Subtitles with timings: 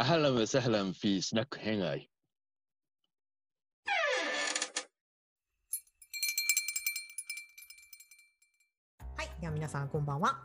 [0.00, 2.10] أهلا وسهلا في سناك هنغاي
[9.16, 10.42] はい、では皆さんこんばんは。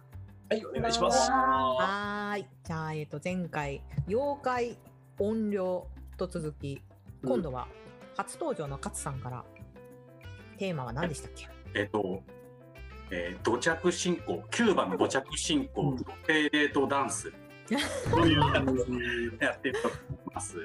[0.50, 1.30] はい、お願いします。
[1.32, 2.46] はーい。
[2.64, 4.78] じゃあ、えっ、と、前回、妖怪
[5.20, 5.88] 音量
[6.18, 6.82] と続き、
[7.24, 7.68] 今度は
[8.18, 9.46] 初登場の勝さんから、
[10.58, 12.24] テーマは何でしたっけえっと、
[13.12, 17.32] えー土着進行、キューバの土着進行、ペーレートダンス。
[17.67, 17.75] と
[18.27, 18.63] いうや
[19.39, 20.57] つやってると思います。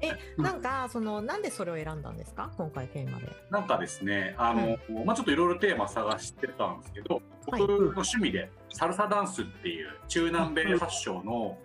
[0.00, 2.50] え、なんか、その、なんでそれを選んだんですか？
[2.56, 3.28] 今回テーマで。
[3.50, 11.58] なんかですね、あの、まあちょっといろいろテーマ探してたんですけど、僕の趣味でサルサダンスっていう中南米発祥の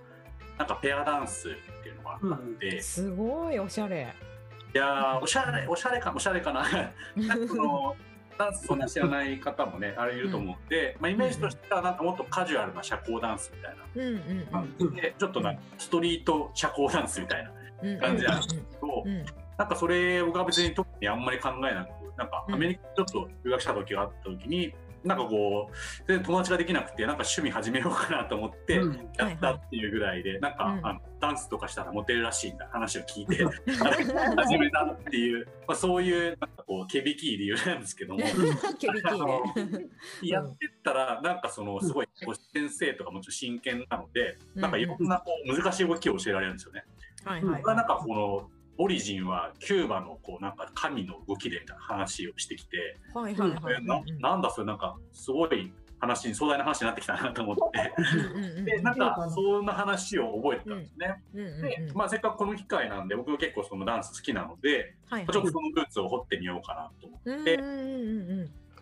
[0.57, 1.51] なんかペアダンスっ
[1.83, 4.13] ていうのがあって、いすごいおしゃれ。
[4.73, 6.63] やーおしゃれおしゃれかおしゃれかな。
[7.15, 7.95] なんかその
[8.37, 13.83] ダンスそんな知らない方もねあれいると思うんで、まあイメージとしてはなんかもっとカジュアルな社交ダンスみたいな。
[13.95, 17.51] うんうん感じでちょっとなんかストリート社交ダンスみたいな
[17.83, 17.99] うん。
[17.99, 24.73] 感じなんですけど、うんなんかそれ僕は別に特にあんまり考えなくなんかアメリカにちょっと留学した時があった時に
[25.03, 25.73] なんかこう
[26.07, 28.81] 全然友達ができなくてなんか趣味始めようかなと思って
[29.17, 30.85] やったっていうぐらいで、なんか、うん。
[30.85, 33.45] あのダンスとかしたらモテるらしいみたいな話を聞いて
[34.35, 38.19] 始めたっていう、まあ、そういうなんかこうけびきい理由なんですけども。
[40.21, 42.07] やってったらなんかそのすごい
[42.53, 46.83] 先生とかもちろん真剣なので、なんかいろんなこう難しい動きを教えられるんですよね。
[47.23, 53.75] はいはいなんかこのオリジンはキューバのこうなんか神の動きでみたいな話をしてきて、はいはいはい。
[53.79, 53.85] え
[54.19, 61.23] ななんだそれなんかすごい話に壮大な話になってきたなと思って、でなんかそんな話を覚えてたんですね。
[61.33, 67.59] うんうんうんで、まあせっかくこの機会なんで僕は結構そのダンス好きなので、はいちょっとそのルーツを掘ってみようかなと思って。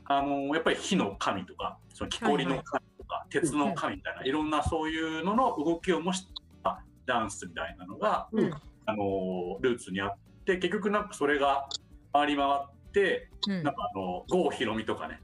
[0.05, 6.27] あのやっぱり火の神とかその木こりの神とか、鉄の神みたいな、いろんなそういうのの動きを模し
[6.63, 8.53] たダンスみたいなのが、うん
[8.85, 10.15] あのルーツにあっ
[10.45, 11.67] て結局なんかそれが
[12.13, 13.63] 回り回って、うん。
[13.63, 15.21] なんかあの郷ひろみとかね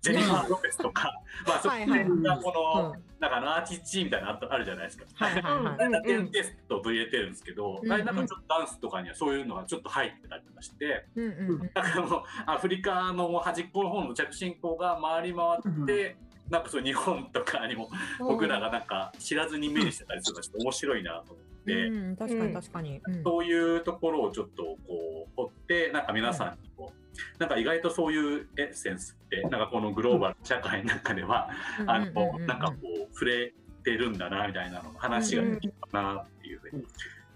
[0.00, 1.12] ジェニファー・ロペスとか、
[1.46, 1.74] まあそこ
[2.22, 3.02] がこの、うん。
[3.18, 5.04] なんかあのアーティッチみたいなのああるじゃないですか。
[5.14, 6.30] はいはいはい。
[6.30, 7.88] テスト取り入れてるんですけど、うん。
[7.88, 11.58] なんかちょっとダンスとかにはそういうのがちょっと入ってたりとかして、うんうんうん。
[11.58, 16.16] なんかもうアフリカの端っこの方の着信行が回り回って、
[16.48, 17.90] なんかそう日本とかにも
[18.20, 23.00] 僕らがなんか知らずに目にしてたりするのがちょっと面白いなと思って、うん、確かに確かに。
[23.06, 23.22] うん。
[23.22, 31.50] そういうところをちょっとこう掘ってなんか皆さんにこう、なんか意外とそういうエッセンスってなんかこのグローバル社会の中では、
[31.86, 32.74] あのなんかこ
[33.10, 33.52] う触れ
[33.84, 36.84] てるんだなみたいなのの話ができたなっていうふうに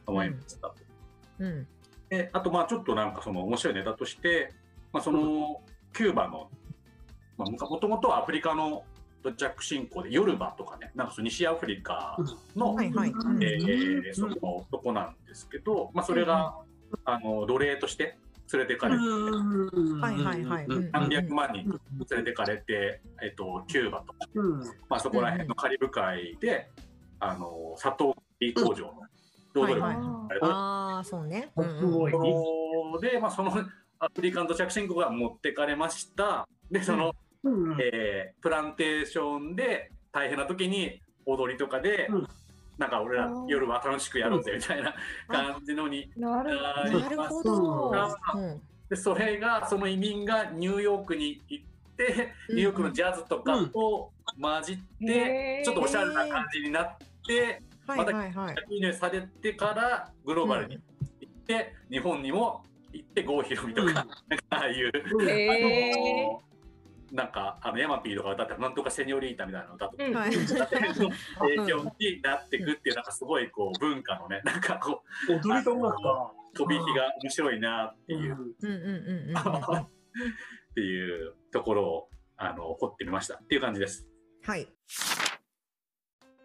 [0.07, 0.73] 思いました。
[1.39, 1.67] うん。
[2.09, 4.53] であとまあちょっとなんかその面白いネタとして、
[4.93, 5.63] まあ、その
[5.95, 6.51] キューバの
[7.39, 8.85] まあもともとはアフリカの
[9.23, 12.17] 土着信仰でヨルバとかねなんかその西アフリカ
[12.57, 12.77] の、
[14.71, 16.57] とこなんですけど、まあ、それが、
[17.05, 18.17] あの奴隷として
[18.53, 19.03] 連れてかれて、
[20.93, 24.19] 何百万人連れてかれて、えっとキューバとか、
[24.89, 26.69] まあ、そこら辺のカリブ海で、
[27.21, 28.15] あの砂糖
[28.55, 29.03] 工場の
[29.55, 31.51] 労働力ああ、そうね。
[33.01, 33.53] で、まあ、その
[33.99, 36.49] アフリカン土着信仰が持ってかれました。
[36.71, 37.15] でその、
[37.81, 42.29] えープランテーションで大変な時に踊りとかで、うん。
[42.79, 44.95] なんか俺ら夜は楽しくやろうぜみたいな
[45.29, 47.91] 感じのになるななるほど。
[48.35, 48.43] うん。
[48.43, 51.65] うんでそれがその移民がニューヨークに行っ
[51.97, 52.57] てうん。
[52.57, 54.77] ニューヨークのジャズとかと混じっ
[55.07, 58.57] て、ちょっとおしゃれな感じになってはいはいはい。
[58.69, 60.79] 輸入されてからグローバルに
[61.21, 64.07] 行って、日本にも行って郷ひろみとか、
[64.51, 64.93] ああいう、
[65.29, 66.43] へあの
[67.13, 70.33] なんかあのヤマピーとか歌ってなんとかセニョリータみたいなの歌とか、うんは影
[71.69, 76.33] 響になっていくっていうなんかすごいこう文化のねなんかこう踊りと音楽か。
[76.55, 78.37] 飛び火が面白いなっていう、っ。
[80.75, 84.07] ていうところをあの掘ってみましたっていう感じです。
[84.43, 84.69] はい。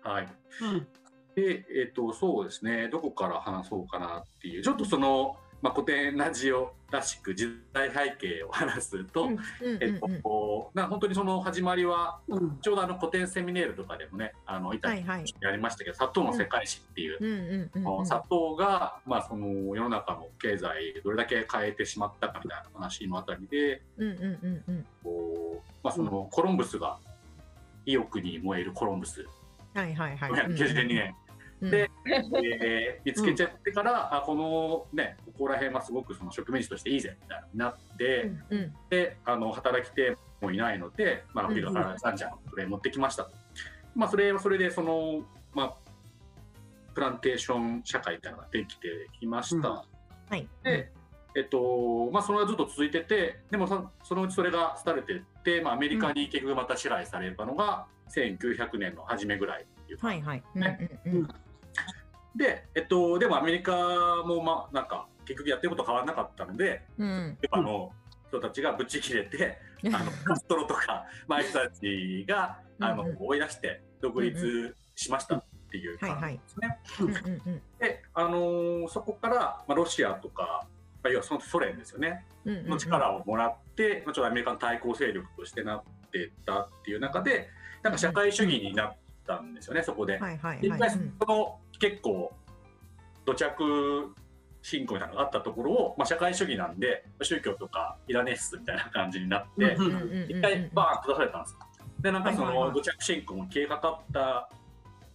[0.01, 0.28] はい。
[0.61, 0.88] うん
[1.35, 15.34] で、えっ、と、そうですね、どこから話そうかなっていう、ちょっとその、まあ、古典ラジオらしく時代背景を話すと、本当にその始まりは、うんちょうどあの古典セミネールとかでもね、あの、いたりはいはい。
[15.42, 18.06] やりましたけど、砂糖の世界史っていう、うんうんうんうん。
[18.06, 23.82] 砂糖が、まあ、その世の中の経済どれだけ変えてしまったかみたいな話のあたりで、
[26.32, 27.00] コロンブスが
[27.86, 29.26] 意欲に燃えるコロンブス、
[29.74, 30.32] はいはいはい。
[30.32, 31.16] 592年、
[31.62, 43.31] うんで、えー見つけちゃってから、あこのねここら辺はすごくその植民地としていいぜみたいになって、うんうんであの働き手もいないので、まあ、アフリカからサンちゃんのそれ持ってきましたと、
[43.95, 45.23] まあ、それはそれでその、
[45.53, 45.73] まあ、
[46.93, 48.87] プランテーション社会みたいなのができて
[49.19, 49.69] きました。
[49.69, 49.85] は
[50.35, 50.47] い。
[50.63, 50.91] で、
[51.35, 60.43] えっとまあ、それはずっと続いててでもそそのうちそれが廃れてって、まあ、アメリカに結局また支配されたのが1900年の初めぐらいっていうはいはい。
[60.55, 61.28] うんねうんうん。
[62.35, 63.73] で、えっと、でもアメリカ
[64.25, 67.38] もまあなんか結局やってること変わらなかったのでうん。
[67.52, 67.91] あの
[68.28, 69.58] 人たちがぶち切れて
[69.94, 77.41] あのカストロとか、 まあ、ああいう人たちがあの追い出して独立しましたっていう感じですね。
[77.79, 80.68] で、あのーそこから、まあ、ロシアとか、
[81.03, 82.26] まあ、要はそのソ連ですよね。
[82.46, 87.50] の力をもらって、まあ、ちょっとアメリカの対抗勢力としてなってたっていう中で
[87.84, 88.96] なんか社会主義になっ
[89.26, 90.18] たんですよね、そこで。
[91.20, 92.34] その結構
[93.26, 94.16] 土着
[94.67, 99.78] 信仰みたいなのがあったところを、まあ、社会主義なんで宗教とかいらねえっすみたいな感じになって、
[100.28, 101.59] 一回バーンと出されたんですよ。
[102.02, 104.49] でなんかその土着信仰も消えかかった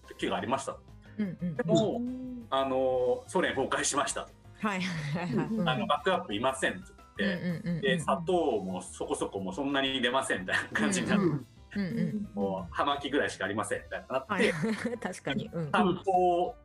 [0.08, 0.78] 時がありました。
[1.19, 2.00] でも、
[2.49, 4.26] あのソ連崩壊しました。
[4.62, 6.81] あのバックアップいませんって
[7.19, 11.25] 言って、で砂糖もそこそこもそんなに出ませんみたいな感じになって、
[11.76, 11.98] うんうん。
[11.98, 13.82] うんもう葉巻きぐらいしかありません。
[13.82, 14.52] みたいになって、はい。
[14.98, 15.50] 確かに。
[15.52, 15.70] うん。
[15.70, 16.06] 観光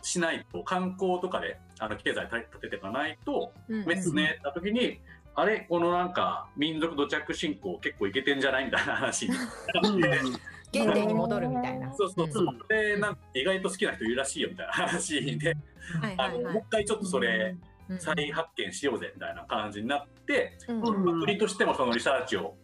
[0.01, 4.99] しないと観光とかであの経済立てていかないとうんメスねった時に、
[5.35, 10.21] あれこのなんか民族土着信仰結構いけてんじゃないみたいな話になって。
[10.73, 11.93] 原点に戻るみたいな。
[11.95, 12.67] そうそうそう、うん。
[12.67, 15.55] でなんか意外と好きな人いるらしいよみたいな話で、
[16.01, 17.55] はいあのもう一回ちょっとそれ
[17.89, 21.19] うん再発見しようぜみたいな感じになって、うん。
[21.21, 22.55] 国としてもそのリサーチを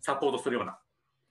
[0.00, 0.78] サポートするような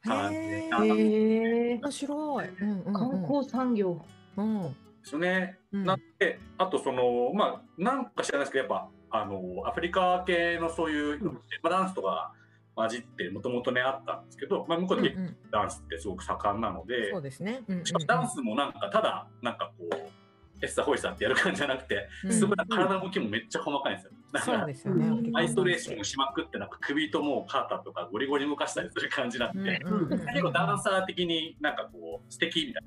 [0.04, 2.50] 感じなへえ面白い。
[2.50, 4.02] うんうんうん観光産業。
[4.38, 5.58] うんすよね。
[5.72, 12.34] うんなってあとそのまあなんか知らないですけどやっぱあのアフリカ系のそういう、うんまあ、ダンスとか
[12.76, 17.64] 混じってもともとねあったんですけど、まあ、向こうでうんうんダンスってすごく盛んなので、そうですね。
[17.68, 24.12] うんうんしかもダンスもなんかただなんかこうエッサホイサーってやる感じじゃなくてうんすごい体の動きもめっちゃ細かいんですよ。
[24.32, 25.30] だからそうですよね。
[25.34, 32.84] アイソレーションしまくってなんか首ともう肩とかゴリゴリ動かしたりする感じになって、うんうんうん結構ダンサー的になんかこう素敵みたい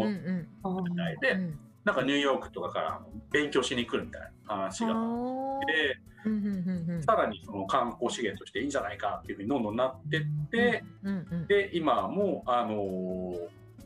[0.00, 0.48] なうん思っうん。
[0.62, 3.00] あーたみたいで、うんなんかニューヨークとかから
[3.30, 6.28] 勉強しに来るみたいな話があはってー。
[6.28, 13.36] うんうんうんうんさらにその観光資源としていいんじゃないかっていうふうにどんどんなってって、うんうんで今はもうあのー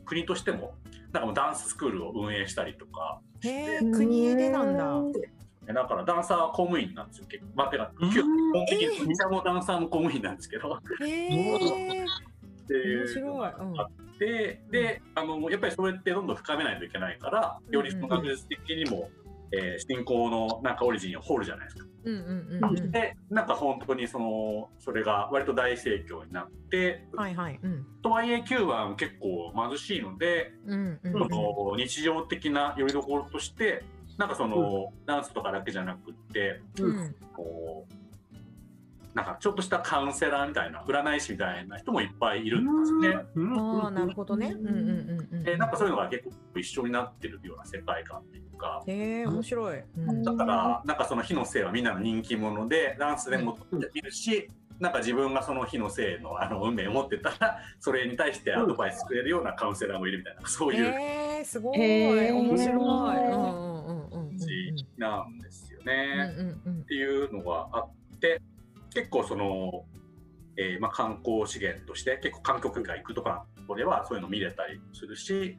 [0.05, 0.73] 国としても
[1.13, 4.99] なんかもうダンススクールを運営したりとかへえ国でなんだ。
[5.67, 7.51] だからダンサーは公務員なんですよ結構。
[7.55, 8.09] まあてかうん。
[8.11, 10.79] 基本的えに国もダンサーも公務員なんですけど。
[11.01, 12.07] へえっ
[12.67, 13.71] ていうのが面白い。
[13.71, 13.79] うん。
[13.79, 19.09] あって、であのやっぱりそれってどんどん深めないといけないからよりその学術的にも、
[19.51, 21.85] えー信仰のなんかオリジンを掘るじゃないですか。
[22.05, 22.91] うんうんうんうん。
[22.91, 27.59] でなんか本当にそのそれが割と大盛況になって、はいはい。
[27.61, 27.85] うん。
[28.01, 31.11] とはいえキューバは結構貧しいので、うんうん。
[31.11, 33.83] その日常的なよりどころとして
[34.17, 37.15] なんかその、ダンスとかだけじゃなくってうん。
[37.35, 38.03] こう
[39.13, 43.15] なんかちょっとしたカウンセラーみたいな占い師みたいな人もいっぱいいるんですね。
[43.57, 44.55] ああなるほどね。
[44.59, 44.67] うん。
[44.67, 45.43] うんうんうん。
[45.43, 48.83] でなんかそういうのが結構一緒になってるような世界観っていうか。
[48.87, 49.83] へえ面白い。
[49.97, 50.23] うん。
[50.23, 53.55] だからなんかその火のせいはみんなの人気者でダンスでも
[53.93, 54.49] 見るし、
[54.79, 60.85] なんか自分がその火のせいのあの運命を持ってたらそれに対してアドバイスくれるようなカウンセラーもいるみたいなそういう。
[60.85, 62.31] へえすごい。
[62.31, 62.75] 面白い。
[62.75, 64.02] うんうんうん
[64.43, 66.55] じなんですようんね。
[66.83, 68.41] っていうのがあって
[68.93, 69.85] 結構その、
[70.57, 75.57] えーまあ、観光資源として結構観光客が行くとかここではそういうの見れたりするし、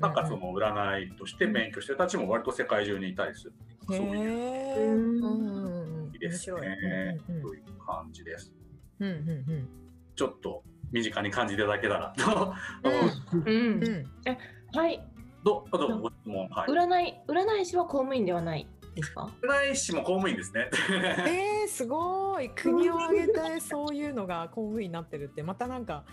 [0.00, 3.52] なんかその占いとして勉強してる人たちも割と世界中にいたりする。
[3.92, 7.18] へそういうですね。
[7.28, 8.52] うんという感じです。
[9.00, 9.68] うんうんうん
[10.14, 12.54] ちょっと身近に感じていただけたらと。
[12.84, 13.50] 思う。
[13.50, 13.54] うん。
[13.54, 13.84] うん。
[13.84, 14.06] うん。
[14.74, 15.11] はい。
[15.44, 16.48] どどうぞご質問。
[16.48, 16.68] はい。
[16.68, 19.28] 占い占い師は公務員ではないですか？
[19.42, 20.68] 占い師も公務員ですね。
[20.90, 26.04] えー、すごい国を挙げて そういうのが公務員になってるってまたなんか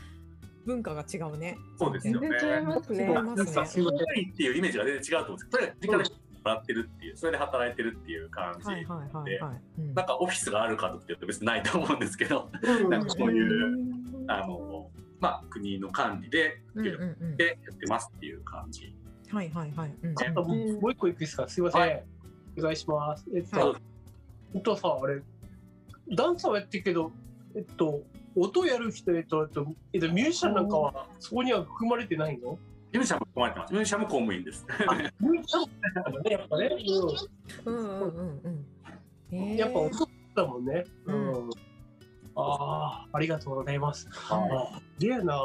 [0.65, 1.57] 文化が違うね。
[1.77, 8.65] そうですよね全然違いますね違いますねなんか公務員っていうイメージが全然違うと思うんですけど、それ実家でもらってるっていう、それで働いてるっていう感じ。
[8.65, 9.61] はいはいはいはい。
[9.79, 18.95] うんなんかオフィスがあるかとって言うと別にないと思うんですけど、うんなんかそういうあのまあ国の管理でうんうんうんでやってますっていう感じ。
[19.31, 19.95] はいはいはい。
[20.01, 20.13] うん。
[20.33, 21.47] もうもう一個いくですか？
[21.47, 22.03] すいません、はい。
[22.57, 23.25] お願いします。
[23.35, 23.81] えっと、はい。
[24.55, 25.21] えっとさあれ
[26.15, 27.11] ダンサーはやってるけど
[27.55, 28.01] えっと
[28.35, 32.57] 音やる人えっと、えっとえっと、ミュージシャンなんかはそこには含まれてないの？
[32.91, 33.71] ミュージシャンも含まれてます。
[33.73, 34.65] ミュージシャンも公務員です。
[35.19, 36.69] ミュージシャンなんだねやっぱね、
[37.65, 38.65] うんうんうん
[39.31, 39.55] うん。
[39.55, 41.49] やっぱ音だもんね、ううん。
[41.49, 41.49] ん
[42.35, 44.07] ああありがとうございます。
[44.09, 45.39] はあげえな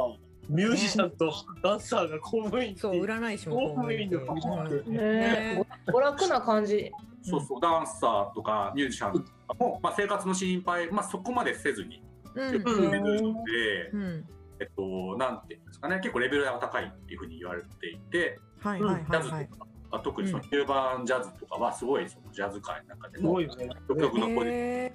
[0.49, 1.33] ミュージシャンと
[1.63, 4.93] ダンサーが公務員そう占い師も公務員のうん。
[4.93, 5.91] ねねえ。
[5.91, 6.91] 娯楽な感じ。
[7.23, 7.61] そうそう。
[7.61, 12.03] ダンサーとかミュージシャンとかも、まあ、生活の心配、まあ、そこまでせずに。
[12.35, 12.53] うん。
[12.53, 14.25] 進めるので、うん。
[14.61, 15.97] えっと、なんていうんですかね。
[15.97, 18.39] 結構レベルが高いっていうふうに言われていて。
[18.61, 19.57] はいはいジャズと
[19.91, 23.69] か、特にそのキューバンジャズとかはすごいそのジャズ界の中ですもごいよね。
[23.87, 24.93] 独特の声でへ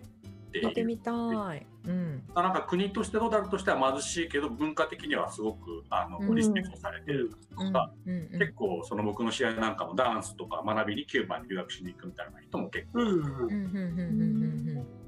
[0.50, 0.66] っていう。
[0.66, 1.12] ー見てみた
[1.56, 1.66] い。
[1.86, 2.24] うん。
[2.36, 6.36] なんか国としてどうだろうとしては貧しいけど文化的にはすごくあのうん。
[6.36, 7.78] リスペクトされてる、うん。
[7.78, 8.14] あうん。
[8.34, 8.40] うん。
[8.40, 13.08] 結構その僕の試合なんかもダンスとか学びにキューバに留学しに行くみたいな人も結構、うん。
[13.08, 13.16] うん。
[13.16, 15.00] うんうんうん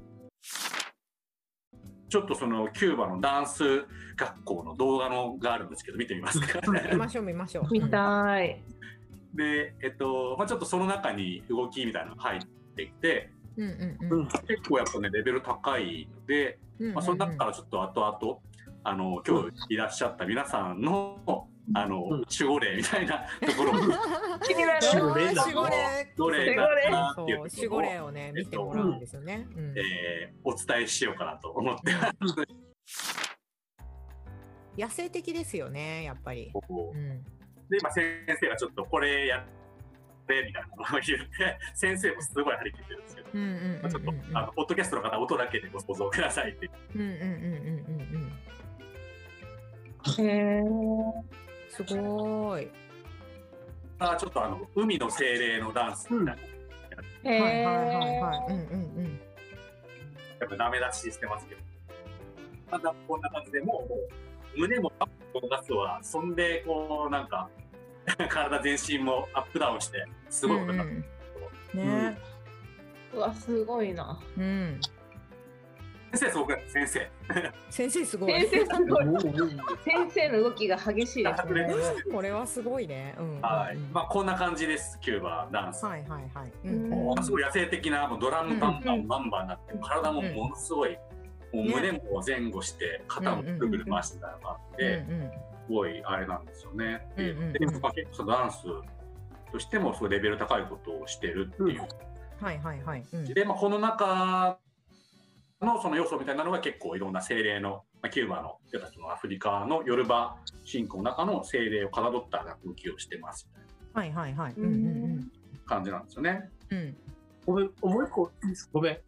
[2.08, 7.72] ちょっとそのキューバのダンス学校の動画のがあるんですけど見てみますかうん見ましょう見ましょう。
[7.72, 8.62] 見たい。
[9.34, 12.40] でえっと、まあ、ちょっとその中に動きみたいなのが入っ
[12.76, 14.22] てきてうんうんううん。
[14.24, 18.38] ん結構やっぱねレベル高いので、うんまあ、その中からちょっと後々
[18.84, 22.10] あの今日いらっしゃった皆さんのあのうん。
[22.10, 23.74] 守護霊みたいな ところを。
[24.42, 24.86] 気になる。
[24.94, 25.42] 守護霊だ。
[25.42, 29.46] 守護霊どれかなっていう守護霊をね見てもらうんですよね。
[29.54, 29.74] うん。
[29.78, 32.34] えーお伝えしようかなと思ってます。
[34.76, 36.50] 野生的ですよねやっぱり。
[36.52, 36.96] う。
[36.96, 37.22] ん。
[37.68, 38.04] で今先
[38.40, 39.46] 生がちょっとこれや
[40.40, 47.22] ってみたいなのを言って先生もすごい張り切ってるんですけど、うんうんうんまあちょっとあのポッドキャストの方は音だけでご想像くださいってうんうんうんうん
[48.00, 48.32] うん
[50.18, 50.60] へえ。
[50.60, 51.12] うん
[51.70, 52.70] すごーい。
[53.98, 56.36] あちょっとあの海の精霊のダンスみたい
[57.24, 58.20] な、へはいはいはいえ。
[58.20, 58.52] はい。
[58.52, 58.56] うん
[58.96, 59.20] うん
[60.40, 61.60] やっぱダメ出ししてますけど
[62.72, 67.48] まだこんな感じでもうもう胸もアップ出すわそんでこうなんか
[68.30, 70.52] 体全身もアップダウンしてすうん。
[70.52, 70.92] ごいことになって
[71.74, 72.18] うんうんね。
[73.14, 74.18] うわ、すごいな。
[74.38, 74.80] うん。
[76.14, 76.62] 先生すごくない？
[76.68, 77.10] 先生
[77.70, 78.46] 先生すごい。
[78.46, 79.04] 先生すごい。
[79.04, 79.20] うん
[79.82, 81.74] 先生の動きが激しいですね。
[82.12, 83.14] これはすごいね。
[83.18, 83.40] うんうんうん。
[83.40, 86.52] はい、まあこんな感じですキューバダンス、はいはいはい。
[86.64, 90.98] ううんすごい野生的なもうドラムバンバンバンバンになって体もものすごい、
[91.52, 95.30] もう胸も前後して肩もぐるぐる回してたのがあって、うん
[95.66, 97.06] すごいあれなんですよね。
[97.16, 98.58] うんうんうんでまあ結構ダンス
[99.52, 101.82] としてもすごいレベル高いことをしてるっていう。
[102.40, 102.44] うん。
[102.44, 103.04] はいはいはい。
[103.12, 104.58] うんで、まあ、この中
[105.60, 113.48] のその要素みたいなのが結構いろんな精霊の、まあ、キューバの人たちのアフリカのヨルバ信仰の中の精霊をかたどった動きをしてます
[113.92, 114.54] はいはいはい。
[114.56, 115.22] ううんうんな
[115.66, 116.50] 感じなんですよね。
[116.70, 116.78] うん。
[116.78, 116.96] うん。
[117.46, 118.98] ごめん、もう一個いいですごめん。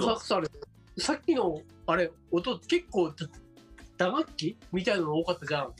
[0.00, 0.48] さされ
[0.98, 3.14] さっきのあれ音結構だ
[4.02, 5.72] 打楽器みたいなの多かったじゃん。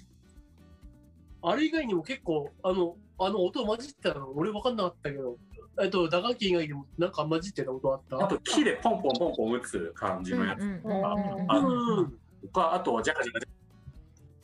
[1.44, 5.38] あれ以外にも結構あのあの音混じってたの俺分かんなかったけど、
[5.82, 8.24] えっと打楽器以外にもなんか混じってた音あった？
[8.24, 12.18] あと木でポンポンポンポン打つ感じのやつうんうんうんうんあうん。
[12.42, 13.52] とか、あとはジャカジャカジャカ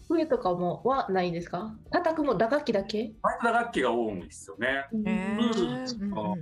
[0.08, 1.76] 笛とかもはないですか？
[1.92, 3.12] 叩くも打楽器だけ？
[3.22, 4.66] バイト打楽器が多いんですよね。
[4.68, 6.36] へうんーうんうんうん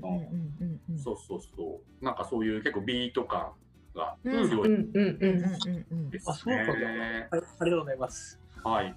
[0.61, 2.05] うんうんそうそうそう。
[2.05, 3.53] なんかそういう結構ビート感
[3.97, 5.61] がうん強いうんうんうんう。
[5.67, 7.29] うんんうんですあそうなんだね。
[7.31, 8.41] はい、ありがとうございます。
[8.63, 8.95] はい。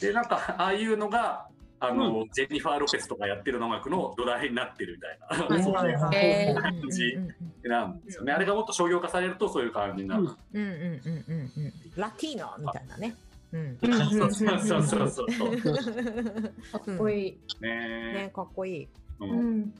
[0.00, 7.20] で、なんか、ああいうのが、あの、ジェニファー・ロペスとかやってる音楽の土台になってるみたいな、はいそうはいうんうんじう
[7.68, 8.32] んなんですよね。
[8.32, 10.22] あれがもっと商業化されるとそういう感じになる。
[10.22, 13.14] うんうんうんうんうんうんラティーノみたいなね。
[13.52, 13.78] うん。
[13.80, 15.52] うんうんそうそうそうそうそう。
[15.52, 17.38] かっこいい。
[17.60, 18.88] ねねかっこいい。
[19.20, 19.74] ううんん。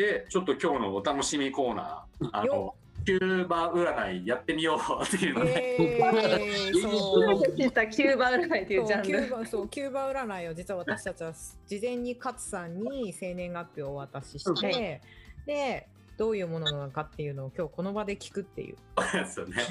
[0.00, 7.56] で、ちょっと今日のお楽しみコーナー、あのよ、キューバ占いやってみようっていうので、えー、そう。
[7.56, 9.04] キューバ占いっていうジャそう。
[9.04, 9.30] キューンル。
[9.30, 15.00] バそうキューバ占いを実は私たちは事前に勝さんに生年月日をお渡しして、はい
[15.46, 18.76] でどういうものなのかっていうのを今日この場で聞くっていう。
[19.12, 19.56] ですよね。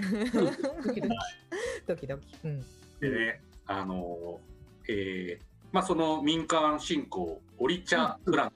[1.85, 2.27] ドキドキ。
[2.43, 2.65] うん、
[2.99, 4.39] でね、あの、
[4.87, 8.55] えーまあその民間信仰、オリチャ占いって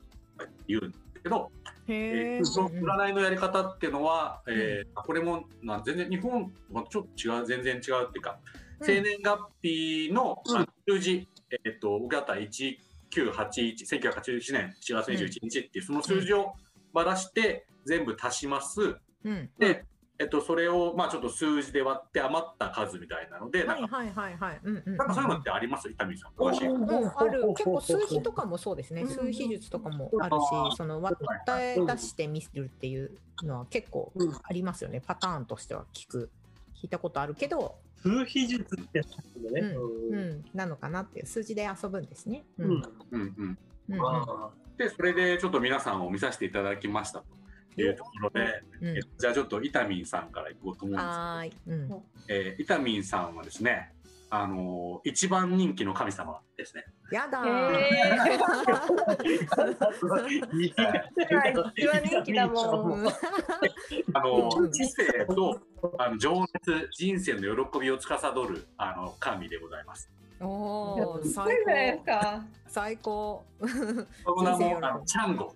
[0.68, 1.42] 言うんですけど、へえ
[1.88, 8.40] えーその占いのやり方っていうのは、えーこれもな全然日本はちょっと違う全然違うっていうか、
[8.82, 10.68] 生年月日のうん。
[10.88, 12.76] 数字、えーっと僕だったら1981
[13.12, 16.54] 1981年4月21日っていうその数字を
[16.94, 18.96] ばらして全部足します。
[19.26, 19.86] うん、で、
[20.20, 24.38] えっと、それをまあちょっと数字で割って余った数みたいなので、なんかはいはいはい。
[24.38, 25.90] はい、うんうん、なんかそういうのってあります？
[25.90, 26.32] 伊丹さん。
[26.40, 26.68] 詳しい。
[26.68, 30.38] うん、ある結構数比とかもそうですね数比術とかもある
[30.72, 35.02] しその割って出してみるっていうのは結構うんありますよね。
[35.06, 36.30] パターンとしては聞く。
[36.76, 39.08] 聞いたことあるけど、数比術ってやつ
[39.54, 39.62] ね。
[40.12, 41.26] う、ん、なのかなっていう。
[41.26, 42.44] 数字で遊ぶんですね。
[42.58, 42.72] うん。
[42.72, 42.84] うん。
[43.12, 44.06] うんうん、うんうん。
[44.06, 47.26] あでそれでちょっと皆さんを見させていただきましたと。
[47.82, 51.54] いうところで、うんえっとじゃあちょっとイタミンさんからいこうと思うんですはーい。
[51.68, 51.88] うん。
[51.88, 53.94] けど、えーイタミンさんはですね、
[54.30, 56.84] あのー一番人気の神様ですね。
[57.12, 58.34] やだへー。
[61.76, 63.08] 一番 人気だもん。
[64.14, 65.60] あのうん知性と
[65.98, 70.10] あの情熱、人生の喜びを司るあの神でございます。
[70.40, 70.48] お
[71.20, 71.56] お、最
[71.98, 72.04] 高。
[72.06, 72.44] か。
[72.68, 73.46] 最高。
[74.24, 75.56] その名人生喜びもあのチャンゴ、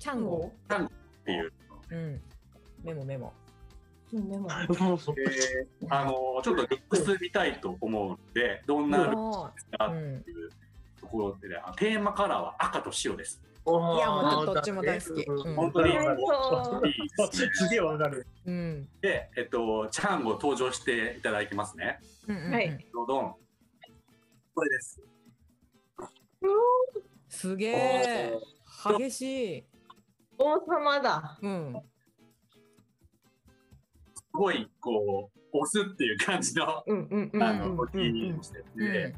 [0.00, 0.90] チャンゴチャンゴ。
[0.90, 1.52] っていう。
[1.90, 2.20] うん。
[2.82, 3.32] メモメモ。
[4.12, 4.54] うんでもで
[5.88, 10.50] あのちょっとルックス見たいと思うので、どんなルックおスかっーていう
[11.00, 13.40] ところで、ね、あテーマカラーは赤と白です。
[13.66, 16.94] いやもうどっちも大好きうん本当にそういい
[17.30, 18.26] ですげえわかる。
[19.00, 22.00] で、えっと、チャンゴ登場していただきますね。
[22.26, 23.34] はいどどん。
[24.54, 25.00] これです。
[27.28, 28.34] すげえ。
[28.98, 29.69] 激しい。
[30.40, 31.38] 王様だ。
[31.42, 31.82] うん。
[34.14, 37.76] すごい、こう、押すっていう感じの、うんうんうんあの、うん。
[37.76, 39.14] 動きをしてうんて、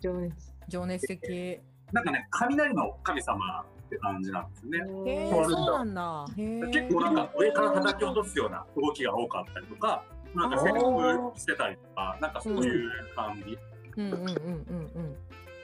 [0.00, 0.54] 情熱。
[0.68, 1.60] 情熱的。
[1.92, 4.70] なんかね、雷の神様って感じなんですよ
[5.04, 5.10] ね。
[5.10, 6.26] へそうなんだ。
[6.36, 10.04] 結構なんか上から叩き落とすような動きが多かったりとか、
[10.34, 13.58] なんかセリフしてたりとか、なんかそういう感じ。
[13.96, 15.16] うんうんうんうんうん。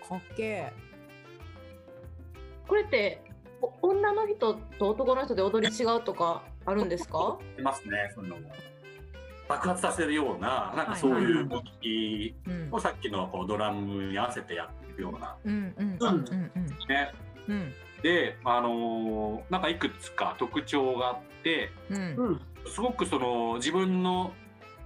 [0.08, 0.72] かっけえ。
[2.66, 3.27] これってお
[3.82, 7.38] 女の人と男の人で踊り違うとかあるんですか？
[7.58, 8.36] いますね、その
[9.48, 17.12] 爆発させるような、なんかそういう動きうんをさっきのこうドラムに合わせてやっていくようなうんうんうんうんね。
[17.48, 17.72] うん
[18.02, 22.40] で、あのーなんかいくつか特徴があって、うんうん。
[22.72, 24.32] すごくその自分の、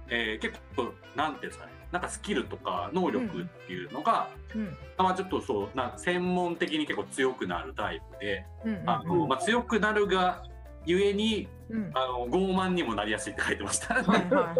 [0.09, 10.43] えー結構なんていうんですかね、なんかスキルとか能力っていうのが、うんまあちょっとそうな専門的に結構強くなるタイプで、うんうんあのまあ強くなるが
[10.85, 14.03] ゆえにうんあの傲慢にもなりやすいって書いてました。
[14.03, 14.53] それは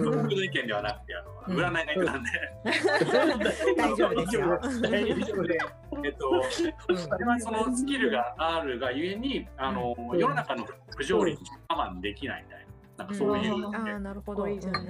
[0.00, 4.60] 僕の意見ではなくて、あのうん占いが言ってたんで、大丈夫ですよ。
[4.82, 5.58] 大丈夫で。
[6.04, 6.42] えっと、
[6.96, 10.66] それはそのスキルがあるがゆえに、あの、うん世の中の
[10.96, 12.57] 不条理に我慢できないみたい
[12.98, 14.42] な、なんかそういう、うんああなるほど。
[14.42, 14.86] かっこいいじゃない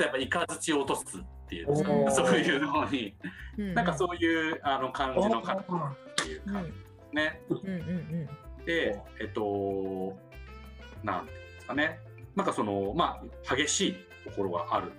[0.00, 2.38] やっぱイカズチを落とすっていう、そう。
[2.38, 3.14] いうのに、
[3.58, 5.64] うんなんかそういうあの感じの方っ
[6.16, 6.52] ていううん。
[6.52, 6.76] 感じで
[7.10, 7.40] すね。
[7.50, 8.64] うんうん。
[8.64, 10.16] で、えっと、
[11.04, 12.00] なんていうんですかね、
[12.34, 13.94] なんかその、まあ、激しい
[14.24, 14.92] ところがある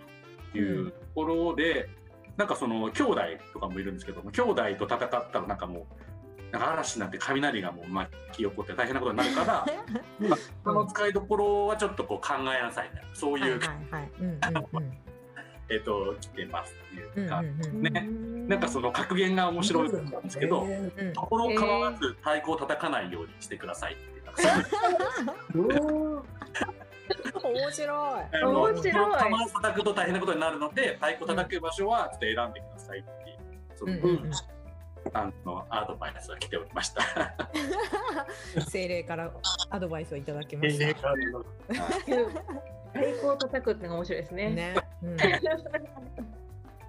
[0.53, 1.89] というところで、
[2.37, 3.21] なんかその、兄弟
[3.53, 5.85] とかもいるんですけども、兄弟と戦ったらなんかもう、
[6.51, 9.65] なんか嵐になって雷がもう巻き起こって大変なことになるから、
[10.29, 13.43] まあその使いどころはちょっとこう考えなさいみたいな、そううん。
[13.43, 13.59] いう、
[15.69, 18.07] えっと、来てますっていうか、うんうんね
[18.47, 21.13] なんかその格言が面白いんですけど、うんうん。
[21.13, 24.17] ところ構わず太鼓を叩かないようにしてくださいっていう
[27.43, 28.45] 面白い。
[28.45, 33.37] 面白い玉を叩くと大変なことになるので、太鼓叩く場所はちょっと選んでくださいっていう、
[33.75, 34.31] その、うんうんうん
[35.13, 37.01] あのアドバイスが来ておりました。
[38.69, 39.31] 精霊から
[39.69, 41.43] アドバイスをいただきましええからの
[42.93, 44.35] 太鼓を叩くってのが面白いですた。
[44.35, 44.49] ね。
[44.51, 44.75] ね。
[45.03, 45.17] うん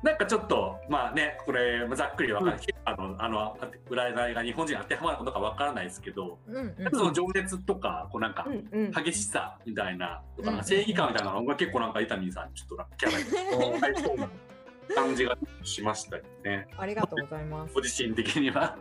[0.03, 3.59] なんかちょっと、まあね、これ、ざっくりわからない、あの、あの、
[3.91, 8.93] 占いが日本人に当てはまるのかわからないですけど、うんうんその情熱とか、こうなんかう、んうん。
[8.93, 10.23] 激しさみたいな、
[10.63, 14.29] 正義感みたいなのが結構なんか、伊丹さんにちょっとキャラ
[14.95, 16.69] 感じがしましたよね。
[16.77, 17.81] ありがとうございますご。
[17.81, 18.77] 自身的には。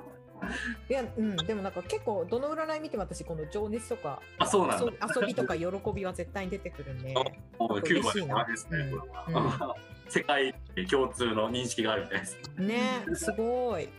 [0.88, 4.92] いや、うん、でもなんか結構どの占い見ても私この情熱とかあ、そうなんだ。
[5.20, 5.66] 遊びとか喜
[5.96, 7.14] びは絶対に出てくるんで。
[7.14, 9.76] もうキューバ嬉しいなのですね、うんこれは
[10.10, 10.56] 世界
[10.90, 12.40] 共通の認識があるみたいです。
[12.58, 13.90] ね、すごい。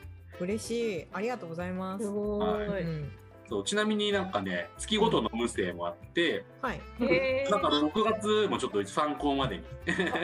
[0.41, 1.07] 嬉しい。
[1.13, 2.05] ありがとうございます。
[2.05, 2.83] すごはーい。
[2.83, 3.13] うん、
[3.49, 6.81] そうちなみになんかね、月ごとの無声もあって、はい。
[7.01, 9.63] へーなんか6月もちょっと参考までに、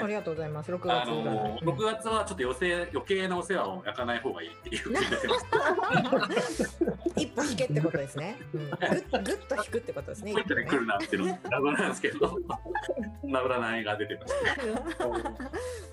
[0.00, 0.70] あありがとうございます。
[0.70, 1.74] 6あ月の占い。
[1.74, 6.84] 6月はちょっと余計余計なお世話を焼かない方がいいっていうふうに出てます。
[7.16, 8.36] 一歩引けってことですね。
[8.52, 10.32] うん、ぐっぐっと引くってことですね。
[10.32, 12.42] こういったね来るなっていうの謎なんですけど、 そん
[13.30, 14.34] な出てます。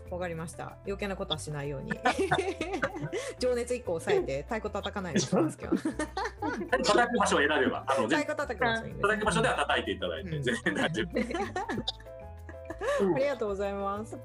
[0.10, 0.78] わかりました。
[0.86, 1.92] 余計なことはしないように。
[3.40, 5.78] 情熱一個抑えて太鼓叩かないようにしますけど。
[5.78, 11.10] 叩く場所を選べば、あの太鼓叩く場所ね叩く場所では叩いていただいて、うん全然大丈夫。
[13.16, 14.18] ありがとうございます。